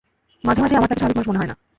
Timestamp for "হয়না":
1.41-1.55